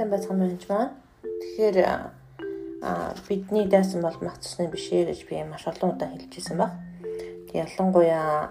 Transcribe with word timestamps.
сайн 0.00 0.10
байцгаана 0.16 0.48
мэнч 0.48 0.64
маань. 0.64 0.96
Тэгэхээр 1.20 1.76
а 2.80 3.12
бидний 3.28 3.68
дайсан 3.68 4.00
бол 4.00 4.16
мах 4.24 4.40
цусны 4.40 4.64
биш 4.72 4.88
ээ 4.88 5.12
гэж 5.12 5.28
би 5.28 5.44
маш 5.44 5.68
олон 5.68 5.92
удаа 5.92 6.08
хэлжсэн 6.08 6.56
баг. 6.56 6.72
Тэг 7.52 7.68
ялангуяа 7.68 8.48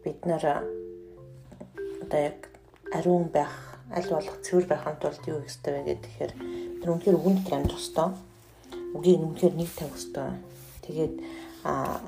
бид 0.00 0.24
нар 0.24 0.64
одоо 2.00 2.20
яг 2.32 2.48
ариун 2.88 3.28
байх, 3.28 3.52
аль 3.92 4.08
болох 4.08 4.40
цэвэр 4.40 4.64
байхын 4.64 4.96
тулд 4.96 5.20
юу 5.28 5.44
хийх 5.44 5.52
ёстой 5.52 5.76
вэ 5.84 6.00
тэгэхээр 6.00 6.32
тэр 6.80 6.88
үнэхээр 6.88 7.18
үгэн 7.20 7.36
дотор 7.44 7.56
амьдрах 7.60 7.76
ёстой. 7.76 8.08
Үгийг 8.96 9.20
үнэхээр 9.20 9.54
нэг 9.60 9.68
тавих 9.76 9.92
ёстой. 9.92 10.40
Тэгээд 10.88 11.14
а 11.68 12.00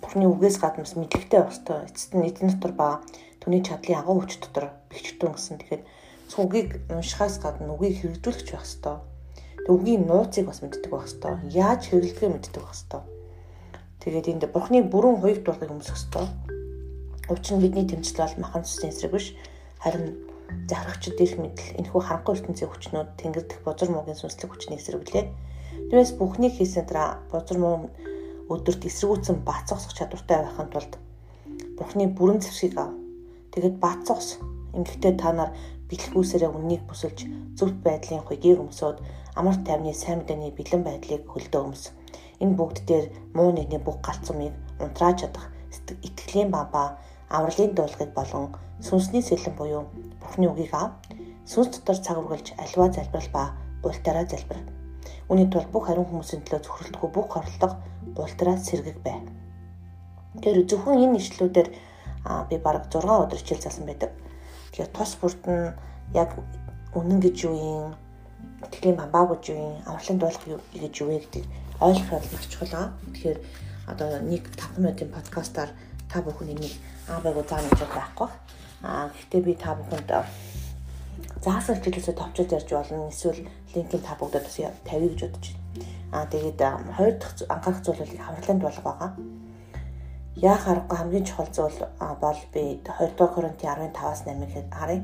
Бурхны 0.00 0.32
үгээс 0.32 0.56
гадна 0.64 0.88
бас 0.88 0.96
мэдлэгтэй 0.96 1.44
байх 1.44 1.52
ёстой. 1.52 1.84
Эцэст 1.92 2.16
нь 2.16 2.24
эзэн 2.24 2.56
дотор 2.56 2.72
ба 2.72 3.04
түүний 3.44 3.60
чадлын 3.60 4.00
агуу 4.00 4.24
хүч 4.24 4.40
дотор 4.40 4.72
бэхжтэн 4.88 5.36
гэсэн. 5.36 5.60
Тэгэхээр 5.60 5.84
үгийг 6.38 6.80
уншихаас 6.88 7.40
гадна 7.42 7.74
үгийг 7.74 8.00
хэрэгжүүлэх 8.00 8.52
байх 8.52 8.64
ёстой. 8.64 8.96
Тэг 9.66 9.72
үгийн 9.74 10.06
нууцыг 10.06 10.46
бас 10.46 10.62
мэддэг 10.62 10.90
байх 10.90 11.06
ёстой. 11.10 11.36
Яаж 11.50 11.90
хэрэглэхээ 11.90 12.30
мэддэг 12.30 12.62
байх 12.62 12.72
ёстой. 12.72 13.02
Тэгээд 14.00 14.30
энд 14.30 14.44
бурхны 14.48 14.80
бүрэн 14.86 15.18
хоёрт 15.20 15.44
болгыг 15.44 15.70
өмсөх 15.74 15.98
ёстой. 15.98 16.26
Учир 17.28 17.56
нь 17.58 17.62
бидний 17.62 17.86
тэмцэл 17.86 18.22
бол 18.22 18.36
махан 18.40 18.64
цэсний 18.64 18.90
эсрэг 18.94 19.12
биш. 19.12 19.34
Харин 19.82 20.16
захирагчд 20.68 21.16
дээрх 21.18 21.36
мэдл 21.42 21.66
энэхүү 21.80 22.00
харанхуй 22.00 22.34
ертөнцийн 22.38 22.70
хүчнүүд 22.70 23.08
тэнгэр 23.18 23.44
дэх 23.48 23.60
бозор 23.66 23.90
муугийн 23.92 24.18
сүнслэг 24.18 24.50
хүчний 24.52 24.78
эсрэг 24.78 25.00
билээ. 25.02 25.26
Түүнээс 25.90 26.12
бүхнийг 26.20 26.54
хийсэн 26.56 26.86
дараа 26.86 27.18
бозор 27.32 27.58
муу 27.58 27.90
өдөрт 28.52 28.84
эсрэгүүцэн 28.84 29.42
бацсах 29.46 29.92
чадвартай 29.96 30.44
байхын 30.44 30.68
тулд 30.68 30.92
Бурхны 31.78 32.04
бүрэн 32.12 32.44
зэвсгийг 32.44 32.76
ав. 32.76 32.92
Тэгэд 33.52 33.80
бацсах 33.80 34.20
Ингэхдээ 34.72 35.14
та 35.20 35.32
нар 35.32 35.50
бэлхүүсээрээ 35.92 36.48
үннийг 36.48 36.82
бүсэлж 36.88 37.18
зөвхт 37.58 37.78
байдлын 37.84 38.24
хуйгийг 38.24 38.64
өмсөөд 38.64 38.98
амар 39.36 39.56
тайвны 39.60 39.92
сайн 39.92 40.24
мэдээний 40.24 40.52
бэлэн 40.56 40.82
байдлыг 40.88 41.28
хөлдөө 41.28 41.60
өмс. 41.68 41.92
Энэ 42.40 42.56
бүгд 42.56 42.78
дээр 42.88 43.06
муу 43.36 43.52
нэгний 43.52 43.80
бүх 43.84 44.00
галцмыг 44.00 44.56
унтрааж 44.80 45.16
чадах 45.20 45.52
итгэлийн 46.08 46.50
баба 46.50 46.96
авралын 47.28 47.76
дуулгыг 47.76 48.10
болон 48.16 48.56
сүнсний 48.80 49.22
сэлэн 49.22 49.54
буюу 49.56 49.84
Бурхны 50.20 50.48
үгийг 50.48 50.74
ав. 50.74 50.96
Сүнс 51.44 51.68
дотор 51.72 51.98
цаг 52.00 52.16
үргэлж 52.18 52.56
альва 52.56 52.88
залбирал 52.92 53.30
ба 53.36 53.42
гуйлтараа 53.82 54.24
залбир. 54.26 54.58
Үүний 55.28 55.48
тулд 55.52 55.68
бүх 55.72 55.86
хариун 55.86 56.08
хүмүүсийн 56.08 56.42
төлөө 56.44 56.60
зөвхөрлөхгүй 56.64 57.10
бүх 57.12 57.28
хорлолго 57.32 57.76
гуйлтараа 58.16 58.56
сэргэг 58.58 58.98
бай. 59.04 59.20
Тэр 60.42 60.64
зөвхөн 60.64 61.02
энэ 61.04 61.18
ишлүүдээр 61.20 61.68
би 62.48 62.56
бараг 62.58 62.88
6 62.88 63.04
өдөр 63.06 63.38
хичээл 63.38 63.64
заасан 63.64 63.86
байдаг. 63.86 64.10
Тэгэхээр 64.72 64.96
тос 64.96 65.20
бүрт 65.20 65.44
нь 65.44 65.76
яг 66.16 66.32
үнэн 66.96 67.20
гэж 67.20 67.36
юу 67.44 67.56
юм 67.60 67.84
тэглийн 68.72 68.96
бамбаа 68.96 69.36
гэж 69.36 69.52
юу 69.52 69.60
юм 69.60 69.74
авралын 69.84 70.18
дуулах 70.18 70.44
гэж 70.72 70.94
юу 70.96 71.08
вэ 71.12 71.20
гэдэг 71.20 71.44
ойлгоход 71.76 72.24
их 72.32 72.44
чухал. 72.48 72.96
Тэгэхээр 73.12 73.38
одоо 73.92 74.08
нэг 74.24 74.48
5 74.56 74.80
минутын 74.80 75.12
подкастаар 75.12 75.70
та 76.08 76.24
бүхэн 76.24 76.56
энийг 76.56 76.72
аавыг 77.04 77.44
заана 77.44 77.68
гэж 77.68 77.84
байхгүй. 77.84 78.28
Аа 78.80 79.12
гэхдээ 79.12 79.42
би 79.44 79.52
та 79.60 79.76
бүхэнд 79.76 80.10
заасан 81.44 81.76
хичээлээсээ 81.76 82.16
товчод 82.16 82.52
ярьж 82.56 82.70
болно. 82.72 83.12
Эсвэл 83.12 83.44
линкийг 83.76 84.00
та 84.00 84.16
бүгдээ 84.16 84.40
бас 84.40 84.56
тавья 84.88 85.08
гэж 85.12 85.20
бодож 85.20 85.46
байна. 85.52 85.84
Аа 86.16 86.24
тэгээд 86.32 86.60
хоёр 86.96 87.14
дахь 87.20 87.44
анхаарах 87.44 87.84
зүйл 87.84 88.00
бол 88.00 88.24
авралын 88.24 88.60
дуулах 88.60 88.84
байгаа 88.88 89.10
яах 90.42 90.66
аргагүй 90.66 90.98
хамгийн 90.98 91.24
чухал 91.24 91.50
зүйл 91.54 91.78
бол 92.20 92.40
би 92.52 92.82
2 92.82 93.14
дугаар 93.14 93.54
Коринтын 93.54 93.94
15-аас 93.94 94.26
8-ыг 94.26 94.74
харъя. 94.74 95.02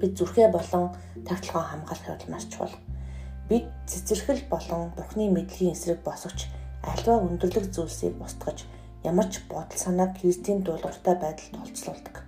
Бид 0.00 0.12
зүрхээ 0.16 0.48
болон 0.48 0.96
тагтлагаа 1.28 1.68
хамгаалах 1.68 2.08
явдал 2.08 2.32
маш 2.32 2.48
чухал. 2.48 2.72
Бид 3.48 3.68
цэцэрхэл 3.86 4.48
болон 4.48 4.90
Бурхны 4.96 5.28
мэдлийн 5.28 5.76
эсрэг 5.76 6.00
босгоч 6.00 6.48
альва 6.80 7.20
өндөрлөг 7.28 7.68
зүйлсийг 7.76 8.16
устгаж 8.24 8.64
ямар 9.04 9.28
ч 9.28 9.44
бодол 9.52 9.76
санааг 9.78 10.16
Христийн 10.16 10.64
дуулууртай 10.64 11.14
байдалд 11.20 11.54
олцлуулдаг. 11.60 12.24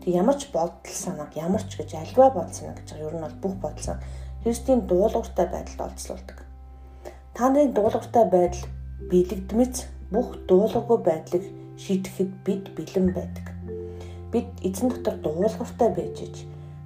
Тэг 0.00 0.12
ямар 0.16 0.36
ч 0.40 0.48
бодол 0.48 0.96
санааг 1.04 1.36
ямар 1.36 1.62
ч 1.68 1.76
гэж 1.76 1.90
альва 1.92 2.30
бодол 2.32 2.56
санаа 2.56 2.76
гэж 2.80 2.88
ер 2.96 3.14
нь 3.14 3.20
бол 3.20 3.36
бүх 3.42 3.54
бодол 3.60 3.84
санаа 3.84 4.02
Христийн 4.42 4.80
дуулууртай 4.88 5.46
байдалд 5.52 5.80
олцлуулдаг. 5.92 6.38
Та 7.34 7.52
нарын 7.52 7.76
дуулууртай 7.76 8.24
байдал 8.32 8.64
биелэгдмэц 9.10 9.93
бүх 10.12 10.36
дуулуугүй 10.48 10.98
байдлыг 11.04 11.44
шийдэхэд 11.76 12.30
бид 12.44 12.64
бэлэн 12.76 13.12
байдаг. 13.16 13.46
Бид 14.32 14.48
эзэн 14.62 14.88
дотор 14.90 15.16
дуулууртай 15.24 15.90
байж 15.94 16.16
ич 16.26 16.36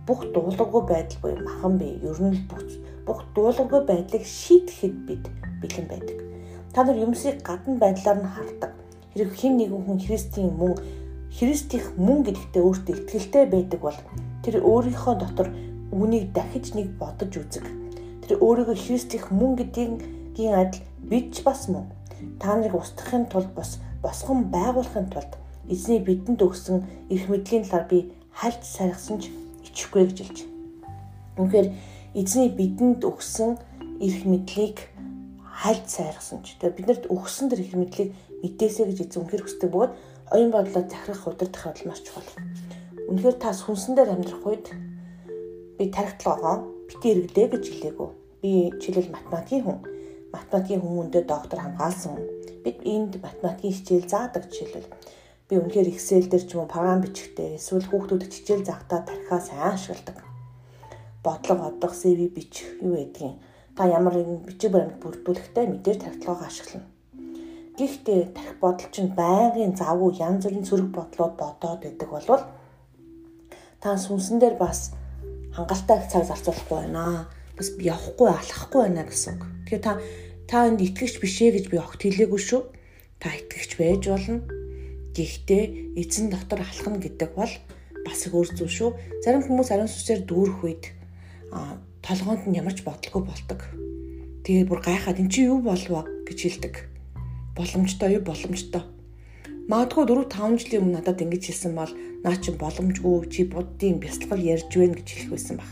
бүх 0.07 0.25
дуулуугүй 0.35 0.83
байдал 0.89 1.19
буюу 1.23 1.45
махан 1.45 1.79
бие 1.79 1.99
ер 2.03 2.21
нь 2.23 2.39
бүх 3.07 3.21
дуулуугүй 3.35 3.83
байдлыг 3.91 4.25
шийдэхэд 4.25 4.97
бид 5.07 5.25
бэлэн 5.61 5.87
байдаг. 5.89 6.19
Та 6.73 6.85
нар 6.85 6.97
юмсыг 6.97 7.43
гадна 7.43 7.77
байдлаар 7.77 8.19
нь 8.23 8.33
хардаг. 8.35 8.73
Хэрэг 9.13 9.33
хэн 9.35 9.57
нэгэн 9.57 9.83
хүн 9.85 9.99
Христийн 9.99 10.53
мөн 10.57 10.77
Христийнх 11.29 11.93
мөн 11.97 12.25
гэдэгтээ 12.25 12.63
өөртөө 12.65 12.95
итгэлтэй 12.97 13.45
байдаг 13.53 13.81
бол 13.85 13.99
тэр 14.43 14.65
өөрийнхөө 14.65 15.15
дотор 15.21 15.49
үүнийг 15.93 16.33
дахиж 16.33 16.73
нэг 16.73 16.97
бодож 16.97 17.33
үзэг. 17.37 17.65
Тэр 18.25 18.41
өөрийгөө 18.41 18.77
Христийнх 18.77 19.29
мөн 19.31 19.53
гэдгийн 19.61 20.55
адил 20.57 20.85
бид 21.05 21.37
ч 21.37 21.45
бас 21.45 21.69
мөн 21.69 21.85
та 22.41 22.57
нарыг 22.57 22.75
устгахын 22.75 23.27
тулд 23.33 23.53
бас 23.55 23.79
босгон 24.03 24.51
байгуулахын 24.55 25.09
тулд 25.11 25.33
эзний 25.69 26.01
бидэнд 26.01 26.41
өгсөн 26.43 26.85
эрх 27.13 27.27
мэдлийн 27.29 27.65
талаар 27.65 27.87
би 27.91 27.99
хальт 28.33 28.63
саргасан 28.65 29.21
ч 29.23 29.31
ичихгүй 29.67 30.07
гэж 30.07 30.19
хэлж. 30.23 30.39
Үнэхээр 31.39 31.69
эзний 32.15 32.49
бидэнд 32.49 33.03
өгсөн 33.05 33.59
эрх 34.01 34.23
мэдлийг 34.25 34.79
хальт 35.59 35.91
сайргасан 35.91 36.43
ч. 36.47 36.55
Тэгээ 36.59 36.77
биднэрт 36.79 37.05
өгсөн 37.11 37.51
тэр 37.51 37.67
эрх 37.67 37.75
мэдлийг 37.75 38.11
мэдээсэй 38.43 38.87
гэж 38.87 38.99
эзэн 39.11 39.27
үнэхээр 39.27 39.45
хүсдэг 39.45 39.71
бөгөөд 39.75 39.93
оюун 40.31 40.53
бодлоо 40.55 40.83
захирах 40.87 41.27
удирдах 41.27 41.65
бодол 41.67 41.89
маш 41.91 42.01
чухал. 42.07 42.31
Үнэхээр 43.11 43.37
та 43.43 43.51
сүнсэн 43.51 43.99
дээр 43.99 44.15
амьдрах 44.15 44.47
үед 44.47 44.67
би 45.79 45.85
тархитлагаа 45.91 46.63
бити 46.87 47.07
эргэлээ 47.11 47.47
гэж 47.51 47.65
хэлээгүү. 47.67 48.09
Би 48.39 48.51
жишээлбэл 48.79 49.15
математикийн 49.19 49.65
хүн 49.67 49.79
математикийн 50.33 50.83
хүмүүндээ 50.83 51.25
доктор 51.25 51.59
хамгаалсан. 51.63 52.17
Бид 52.65 52.79
энд 52.85 53.13
математикийн 53.23 53.75
хичээл 53.75 54.07
заадаг 54.13 54.45
жишээлбэл 54.53 54.89
би 55.49 55.55
үнэхээр 55.57 55.89
Excel 55.89 56.29
дээр 56.29 56.45
ч 56.45 56.51
юм 56.53 56.69
уу 56.69 56.73
програм 56.73 57.01
бичихтэй 57.01 57.57
эсвэл 57.57 57.89
хүүхдүүдэд 57.89 58.33
хичээл 58.37 58.69
заахтаа 58.69 59.01
тархиа 59.09 59.41
сайн 59.41 59.73
ашигладаг. 59.73 60.19
Бодлого 61.25 61.73
одох 61.73 61.97
CV 61.97 62.29
бичих 62.29 62.69
юу 62.85 63.01
гэдгийг 63.01 63.41
та 63.73 63.89
ямар 63.89 64.15
нэгэн 64.21 64.45
бичиг 64.45 64.71
баримт 64.75 65.01
бүрдүүлэхдээ 65.01 65.65
мэдээж 65.73 65.99
тархитлогоо 66.05 66.45
ашиглана. 66.45 66.85
Гэхдээ 67.79 68.21
тархи 68.37 68.55
бодол 68.61 68.89
чинь 68.93 69.15
байнгын 69.17 69.73
завгүй 69.79 70.21
янз 70.21 70.45
бүрийн 70.45 70.67
сөрөг 70.69 70.91
бодлоод 70.93 71.35
бодоод 71.41 71.81
байдаг 71.81 72.09
болвол 72.11 72.45
та 73.81 73.95
сүнсэн 73.95 74.43
дээр 74.43 74.59
бас 74.59 74.93
хангалттай 75.55 76.05
цаг 76.11 76.27
зарцуулахгүй 76.27 76.77
байна 76.77 77.31
бас 77.57 77.69
явахгүй 77.79 78.29
алхахгүй 78.29 78.81
байна 78.83 79.07
гэсэн 79.07 79.39
үг. 79.39 79.58
Тэгэхээр 79.69 79.85
та 79.85 80.01
та 80.49 80.65
энд 80.65 80.81
итгэгч 80.81 81.21
биш 81.21 81.45
ээ 81.45 81.61
гэж 81.61 81.65
би 81.69 81.77
огт 81.77 82.01
хэлээгүй 82.01 82.41
шүү. 82.41 82.73
Та 83.21 83.37
итгэгч 83.37 83.77
байж 83.77 84.09
болно. 84.09 84.41
Гэхдээ 85.13 85.93
эзэн 85.93 86.33
дотор 86.33 86.65
алхна 86.65 86.97
гэдэг 86.97 87.37
бол 87.37 87.53
бас 88.01 88.21
их 88.25 88.33
өөр 88.33 88.57
зүйл 88.57 88.73
шүү. 88.73 88.91
Зарим 89.21 89.45
хүмүүс 89.45 89.69
ариун 89.69 89.93
сүсээр 89.93 90.25
дүүрэх 90.25 90.65
үед 90.65 90.85
а 91.53 91.77
толгоонд 92.01 92.49
нь 92.49 92.57
ямар 92.57 92.73
ч 92.73 92.81
бодлого 92.81 93.29
болдог. 93.29 93.61
Тэгээ 94.49 94.65
бүр 94.65 94.81
гайхаад 94.81 95.21
эн 95.21 95.29
чи 95.29 95.45
юу 95.45 95.61
болов 95.61 96.09
гэж 96.25 96.39
хэлдэг. 96.49 96.89
Боломжтой 97.53 98.17
юу 98.17 98.25
боломжтой. 98.25 98.89
Магадгүй 99.69 100.09
4 100.09 100.33
5 100.33 100.65
жилийн 100.65 100.81
өмнө 100.81 101.05
надад 101.05 101.21
ингэж 101.21 101.45
хэлсэн 101.45 101.77
бол 101.77 101.93
наа 102.25 102.41
чи 102.41 102.57
боломжгүй 102.57 103.29
чи 103.29 103.45
буддийн 103.45 104.01
бясалгал 104.01 104.41
ярьж 104.41 104.73
байна 104.73 104.97
гэж 104.97 105.09
хэлэх 105.13 105.33
байсан 105.37 105.61
баг. 105.61 105.69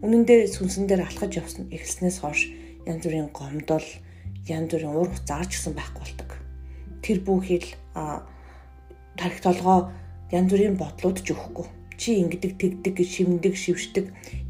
Үнэн 0.00 0.24
дээр 0.24 0.48
сүнсэн 0.48 0.88
дээр 0.88 1.04
алхаж 1.04 1.36
явсан 1.36 1.68
эхэлснээс 1.68 2.24
хойш 2.24 2.48
янз 2.86 3.02
бүрийн 3.04 3.28
гомдол, 3.32 3.86
янз 4.48 4.70
бүрийн 4.72 4.94
уур 4.94 5.10
зарж 5.26 5.50
гисэн 5.52 5.74
байхгүй 5.74 6.02
болдог. 6.04 6.30
Тэр 7.02 7.18
бүхэл 7.24 7.68
а 7.94 8.22
тарих 9.16 9.40
толгоо 9.40 9.90
янз 10.32 10.50
бүрийн 10.52 10.76
бодлууд 10.76 11.18
ч 11.24 11.32
өгөхгүй. 11.32 11.66
Чи 12.00 12.16
ингэдэг 12.22 12.52
тэгдэг 12.56 12.94
гэж 12.96 13.08
шимдэг, 13.08 13.54
шившдэг 13.56 14.06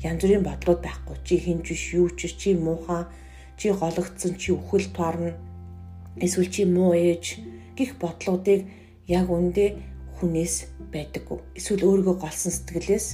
янз 0.06 0.20
бүрийн 0.22 0.46
бодлууд 0.46 0.80
байхгүй. 0.82 1.16
Чи 1.26 1.34
хинж 1.38 1.66
биш, 1.66 1.84
юу 1.94 2.08
ч 2.14 2.30
чи 2.38 2.54
муухай, 2.54 3.10
чи 3.58 3.74
гологдсон, 3.74 4.38
чи 4.38 4.54
үхэл 4.54 4.86
туарна. 4.94 5.34
Эсвэл 6.16 6.50
чи 6.50 6.62
муу 6.64 6.94
ээж 6.94 7.42
гих 7.74 7.98
бодлуудыг 7.98 8.70
яг 9.10 9.26
үндэ 9.26 9.74
хүнээс 10.20 10.70
байдаггүй. 10.94 11.38
Эсвэл 11.58 11.86
өөрийгөө 11.86 12.16
голсон 12.22 12.52
сэтгэлээс 12.54 13.06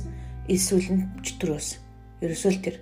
эсвэл 0.52 0.88
нь 0.92 1.08
чөтгөрөөс 1.24 1.86
Ерөөсөө 2.24 2.52
л 2.56 2.62
тэр. 2.64 2.76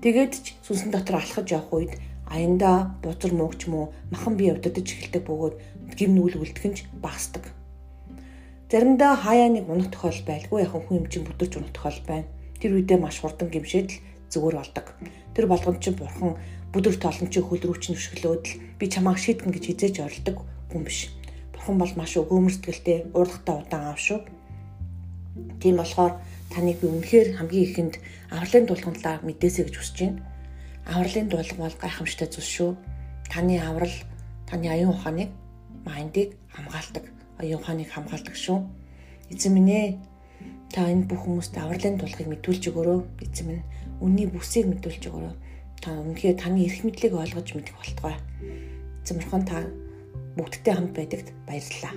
Тэгээд 0.00 0.32
ч 0.40 0.46
сүнсэн 0.64 0.90
дотор 0.90 1.20
алхаж 1.20 1.46
явах 1.52 1.72
үед 1.76 1.92
аянда 2.24 2.96
бузар 3.04 3.36
муугч 3.36 3.68
муу 3.68 3.92
махан 4.08 4.34
бие 4.40 4.56
удирдах 4.56 4.88
эхэлдэг 4.88 5.28
бөгөөд 5.28 5.54
гим 5.98 6.16
нүгэл 6.16 6.40
үлдэхэнж 6.40 6.88
багасдаг. 7.04 7.44
Заримдаа 8.70 9.12
хаяа 9.18 9.52
нэг 9.52 9.68
унах 9.68 9.92
тохиол 9.92 10.24
байлгүй 10.24 10.64
яхан 10.64 10.82
хүн 10.86 10.98
юм 11.04 11.06
чинь 11.10 11.26
бүдэрч 11.26 11.52
унах 11.58 11.74
тохиол 11.74 12.00
байна. 12.06 12.30
тэр 12.60 12.76
үедээ 12.76 13.00
маш 13.00 13.18
хурдан 13.24 13.48
гимшээд 13.48 13.88
л 13.88 14.00
зүгээр 14.28 14.56
болдог. 14.60 14.86
Тэр 15.32 15.46
болгонд 15.48 15.80
чинь 15.80 15.96
бурхан 15.96 16.36
бүдэр 16.72 16.96
толон 17.00 17.28
чи 17.32 17.40
хөл 17.40 17.64
рүү 17.64 17.76
чинь 17.80 17.96
өшгөлөөд 17.96 18.44
л 18.46 18.56
би 18.76 18.84
чамааг 18.86 19.16
шийтгэн 19.16 19.50
гэж 19.50 19.64
хизээж 19.64 19.96
оролдог 20.04 20.44
хүн 20.68 20.84
биш. 20.84 21.08
Бурхан 21.56 21.80
бол 21.80 21.92
маш 21.96 22.12
өгөөмөр 22.20 22.52
сэтгэлтэй, 22.52 22.98
урлагтай 23.16 23.54
удаан 23.64 23.84
аав 23.90 23.98
шүү. 23.98 24.20
Тийм 25.56 25.80
болохоор 25.80 26.20
таныг 26.50 26.82
би 26.82 26.86
үнэхээр 26.90 27.38
хамгийн 27.38 27.66
ихэнд 27.66 27.94
авралын 28.34 28.66
дуулган 28.66 28.94
талаар 28.98 29.22
мэдээсэй 29.22 29.64
гэж 29.70 29.76
хүсэж 29.78 29.96
байна. 30.02 30.22
Авралын 30.86 31.28
дуулга 31.30 31.56
бол 31.62 31.76
гайхамшигтай 31.78 32.28
зүйл 32.30 32.50
шүү. 32.54 32.70
Таны 33.30 33.54
аврал 33.62 33.96
таны 34.50 34.66
аюун 34.66 34.94
ухааныг, 34.98 35.30
майндыг 35.86 36.34
хамгаалдаг, 36.50 37.04
аюун 37.38 37.62
ухааныг 37.62 37.88
хамгаалдаг 37.90 38.34
шүү. 38.34 38.58
Эзэн 39.30 39.54
минь 39.54 39.70
ээ 39.70 39.88
та 40.74 40.90
энэ 40.90 41.06
бүх 41.06 41.22
хүмүүст 41.22 41.54
авралын 41.54 41.98
дуулгыг 42.02 42.26
мэдүүлж 42.26 42.62
өгөөрэй. 42.74 43.00
Эзэн 43.30 43.46
минь 43.46 43.64
үнний 44.02 44.26
бүсийг 44.26 44.66
мэдүүлж 44.66 45.06
өгөөрэй. 45.06 45.34
Та 45.78 45.94
үнэхээр 45.94 46.36
таны 46.36 46.66
эрх 46.66 46.82
мэдлийг 46.82 47.14
ойлгож 47.14 47.48
мэдэх 47.54 47.74
болтугай. 47.78 48.16
Бурхан 49.10 49.42
та 49.46 49.66
бүгдтэй 50.36 50.74
хамт 50.74 50.94
байдагт 50.94 51.30
баярлалаа. 51.46 51.94